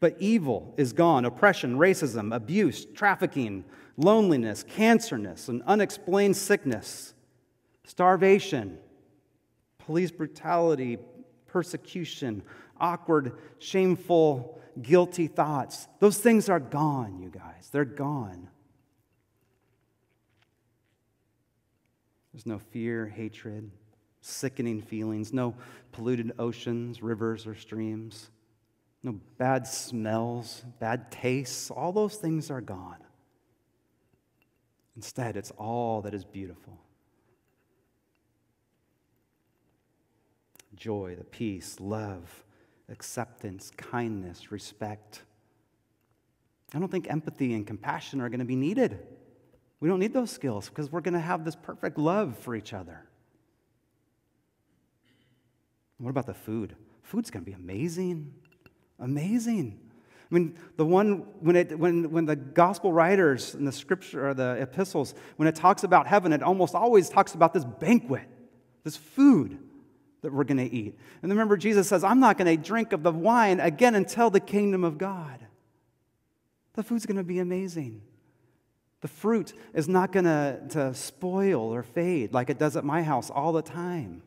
[0.00, 3.66] But evil is gone oppression, racism, abuse, trafficking,
[3.98, 7.12] loneliness, cancerness, and unexplained sickness,
[7.84, 8.78] starvation,
[9.78, 10.96] police brutality,
[11.48, 12.42] persecution,
[12.80, 15.88] awkward, shameful guilty thoughts.
[15.98, 17.68] Those things are gone, you guys.
[17.70, 18.48] They're gone.
[22.32, 23.70] There's no fear, hatred,
[24.22, 25.54] sickening feelings, no
[25.92, 28.30] polluted oceans, rivers, or streams,
[29.02, 31.70] no bad smells, bad tastes.
[31.70, 32.98] All those things are gone.
[34.96, 36.78] Instead, it's all that is beautiful.
[40.74, 42.44] Joy, the peace, love,
[42.88, 45.22] acceptance, kindness, respect.
[46.74, 48.98] I don't think empathy and compassion are going to be needed.
[49.80, 52.72] We don't need those skills because we're going to have this perfect love for each
[52.72, 53.04] other.
[55.98, 56.74] What about the food?
[57.02, 58.32] Food's going to be amazing.
[58.98, 59.78] Amazing.
[60.30, 64.34] I mean, the one, when, it, when, when the gospel writers in the scripture or
[64.34, 68.26] the epistles, when it talks about heaven, it almost always talks about this banquet,
[68.82, 69.58] this food
[70.22, 70.98] that we're going to eat.
[71.22, 74.40] And remember, Jesus says, I'm not going to drink of the wine again until the
[74.40, 75.40] kingdom of God.
[76.74, 78.02] The food's going to be amazing.
[79.02, 83.30] The fruit is not going to, spoil or fade like it does at my house
[83.30, 84.22] all the time.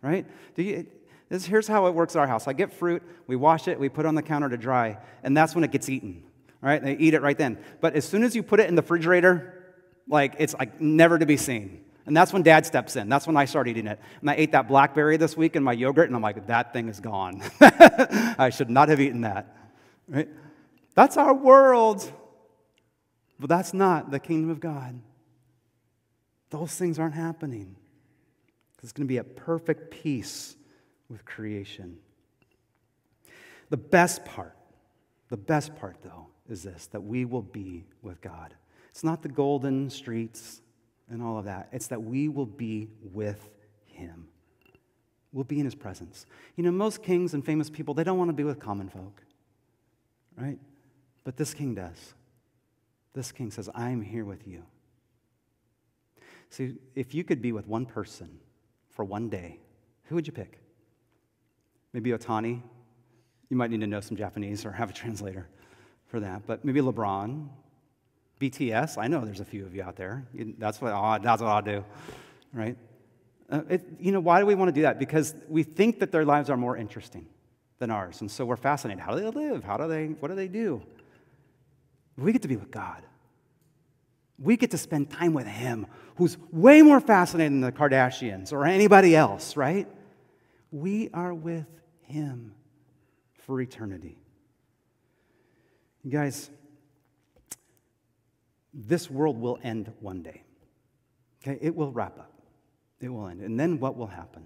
[0.00, 0.26] Right?
[0.54, 0.86] Do you,
[1.28, 2.48] this, here's how it works at our house.
[2.48, 5.36] I get fruit, we wash it, we put it on the counter to dry, and
[5.36, 6.22] that's when it gets eaten.
[6.62, 6.82] Right?
[6.82, 7.58] They eat it right then.
[7.80, 9.64] But as soon as you put it in the refrigerator,
[10.08, 11.84] like it's like never to be seen.
[12.06, 13.08] And that's when dad steps in.
[13.08, 14.00] That's when I start eating it.
[14.20, 16.88] And I ate that blackberry this week in my yogurt, and I'm like, that thing
[16.88, 17.42] is gone.
[17.60, 19.54] I should not have eaten that.
[20.08, 20.28] Right?
[20.94, 22.10] That's our world.
[23.38, 25.00] But that's not the kingdom of God.
[26.50, 27.76] Those things aren't happening.
[28.82, 30.56] It's going to be a perfect peace
[31.08, 31.98] with creation.
[33.68, 34.56] The best part,
[35.28, 38.54] the best part, though, is this that we will be with God.
[38.90, 40.60] It's not the golden streets,
[41.10, 41.68] and all of that.
[41.72, 43.50] It's that we will be with
[43.86, 44.28] him.
[45.32, 46.26] We'll be in his presence.
[46.56, 49.22] You know, most kings and famous people, they don't want to be with common folk,
[50.36, 50.58] right?
[51.24, 52.14] But this king does.
[53.12, 54.62] This king says, I'm here with you.
[56.48, 58.40] See, if you could be with one person
[58.88, 59.60] for one day,
[60.04, 60.58] who would you pick?
[61.92, 62.62] Maybe Otani.
[63.50, 65.48] You might need to know some Japanese or have a translator.
[66.10, 67.48] for that, but maybe LeBron,
[68.40, 68.96] BTS.
[68.96, 70.26] I know there's a few of you out there.
[70.58, 71.84] That's what, oh, that's what I'll do,
[72.52, 72.76] right?
[73.50, 74.98] Uh, it, you know, why do we want to do that?
[74.98, 77.26] Because we think that their lives are more interesting
[77.78, 78.22] than ours.
[78.22, 79.02] And so we're fascinated.
[79.02, 79.62] How do they live?
[79.62, 80.82] How do they, what do they do?
[82.16, 83.02] We get to be with God.
[84.38, 85.86] We get to spend time with Him,
[86.16, 89.86] who's way more fascinating than the Kardashians or anybody else, right?
[90.70, 91.66] We are with
[92.02, 92.54] Him
[93.34, 94.16] for eternity.
[96.04, 96.50] You guys,
[98.72, 100.42] this world will end one day.
[101.42, 102.32] Okay, it will wrap up.
[103.00, 103.40] It will end.
[103.40, 104.44] And then what will happen?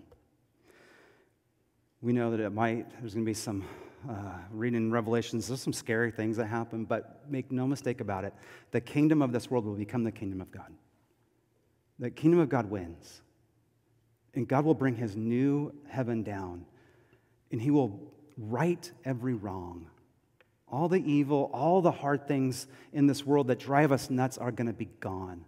[2.00, 3.64] We know that it might, there's going to be some,
[4.08, 4.14] uh,
[4.50, 8.34] reading in Revelations, there's some scary things that happen, but make no mistake about it.
[8.70, 10.70] The kingdom of this world will become the kingdom of God.
[11.98, 13.22] The kingdom of God wins.
[14.34, 16.66] And God will bring his new heaven down,
[17.50, 19.86] and he will right every wrong.
[20.74, 24.50] All the evil, all the hard things in this world that drive us nuts are
[24.50, 25.44] going to be gone.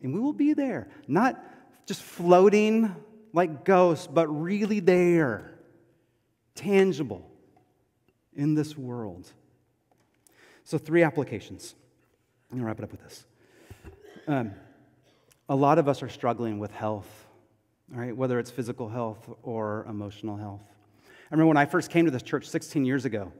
[0.00, 1.44] And we will be there, not
[1.84, 2.94] just floating
[3.32, 5.50] like ghosts, but really there,
[6.54, 7.28] tangible
[8.36, 9.26] in this world.
[10.62, 11.74] So, three applications.
[12.52, 13.24] I'm going to wrap it up with this.
[14.28, 14.52] Um,
[15.48, 17.26] a lot of us are struggling with health,
[17.88, 18.16] right?
[18.16, 20.62] Whether it's physical health or emotional health.
[21.04, 23.32] I remember when I first came to this church 16 years ago,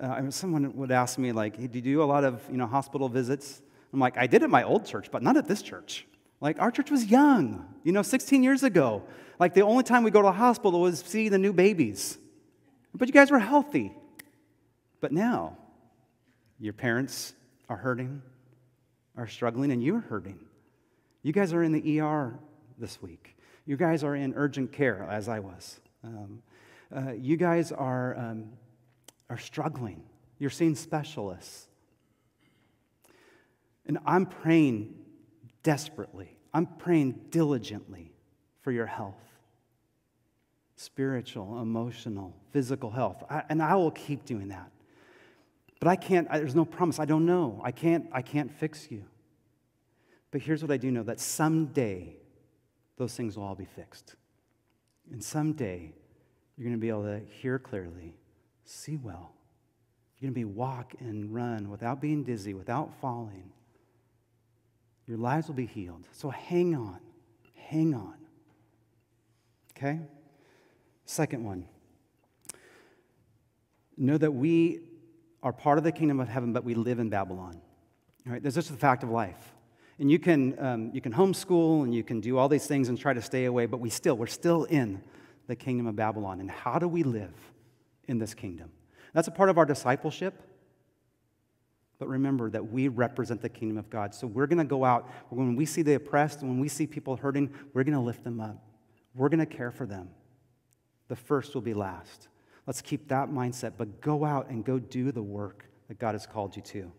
[0.00, 2.66] uh, someone would ask me, like, hey, do you do a lot of you know,
[2.66, 3.62] hospital visits?
[3.92, 6.06] I'm like, I did at my old church, but not at this church.
[6.40, 9.04] Like, our church was young, you know, 16 years ago.
[9.38, 12.18] Like, the only time we go to a hospital was see the new babies.
[12.94, 13.92] But you guys were healthy.
[15.00, 15.56] But now,
[16.58, 17.34] your parents
[17.68, 18.22] are hurting,
[19.16, 20.38] are struggling, and you're hurting.
[21.22, 22.38] You guys are in the ER
[22.78, 23.36] this week.
[23.66, 25.80] You guys are in urgent care, as I was.
[26.04, 26.42] Um,
[26.94, 28.44] uh, you guys are, um,
[29.28, 30.02] are struggling.
[30.38, 31.68] You're seeing specialists.
[33.86, 34.94] And I'm praying
[35.62, 38.12] desperately, I'm praying diligently
[38.62, 39.14] for your health
[40.76, 43.24] spiritual, emotional, physical health.
[43.28, 44.70] I, and I will keep doing that.
[45.80, 46.98] But I can't, I, there's no promise.
[46.98, 47.60] I don't know.
[47.64, 49.04] I can't, I can't fix you.
[50.30, 52.16] But here's what I do know that someday
[52.98, 54.14] those things will all be fixed.
[55.10, 55.92] And someday
[56.56, 58.14] you're going to be able to hear clearly,
[58.66, 59.32] see well.
[60.18, 63.50] You're going to be walk and run without being dizzy, without falling.
[65.06, 66.06] Your lives will be healed.
[66.12, 66.98] So hang on.
[67.54, 68.14] Hang on.
[69.76, 70.00] Okay?
[71.04, 71.66] Second one.
[73.96, 74.80] Know that we
[75.42, 77.60] are part of the kingdom of heaven, but we live in Babylon.
[78.26, 78.42] All right?
[78.42, 79.54] That's just the fact of life.
[79.98, 82.98] And you can, um, you can homeschool and you can do all these things and
[82.98, 85.02] try to stay away, but we still, we're still in
[85.46, 86.40] the kingdom of Babylon.
[86.40, 87.32] And how do we live
[88.06, 88.70] in this kingdom?
[89.12, 90.42] That's a part of our discipleship.
[91.98, 94.14] But remember that we represent the kingdom of God.
[94.14, 95.10] So we're going to go out.
[95.30, 98.40] When we see the oppressed, when we see people hurting, we're going to lift them
[98.40, 98.62] up.
[99.14, 100.10] We're going to care for them.
[101.08, 102.28] The first will be last.
[102.66, 106.26] Let's keep that mindset, but go out and go do the work that God has
[106.26, 106.92] called you to.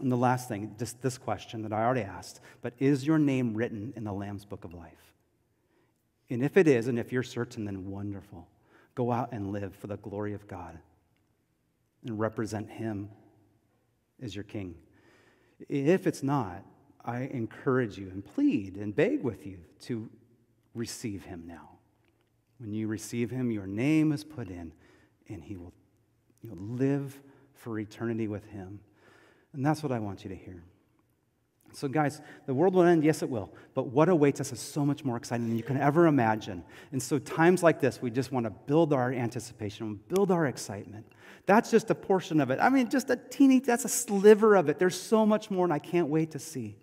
[0.00, 3.54] And the last thing, just this question that I already asked, but is your name
[3.54, 5.14] written in the Lamb's book of life?
[6.28, 8.46] And if it is, and if you're certain, then wonderful.
[8.94, 10.78] Go out and live for the glory of God
[12.06, 13.08] and represent Him
[14.22, 14.74] as your King.
[15.68, 16.64] If it's not,
[17.04, 20.08] I encourage you and plead and beg with you to
[20.74, 21.70] receive Him now.
[22.58, 24.72] When you receive Him, your name is put in,
[25.28, 25.72] and He will
[26.42, 27.20] you'll live
[27.54, 28.80] for eternity with Him.
[29.52, 30.62] And that's what I want you to hear.
[31.72, 33.52] So, guys, the world will end, yes, it will.
[33.74, 36.64] But what awaits us is so much more exciting than you can ever imagine.
[36.92, 41.06] And so, times like this, we just want to build our anticipation, build our excitement.
[41.46, 42.58] That's just a portion of it.
[42.60, 44.78] I mean, just a teeny, that's a sliver of it.
[44.78, 46.76] There's so much more, and I can't wait to see.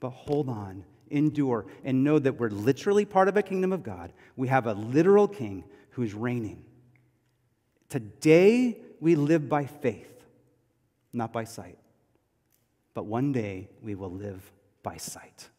[0.00, 4.12] But hold on, endure, and know that we're literally part of a kingdom of God.
[4.34, 6.64] We have a literal king who's reigning.
[7.88, 10.24] Today, we live by faith,
[11.12, 11.78] not by sight
[12.96, 14.50] but one day we will live
[14.82, 15.50] by sight.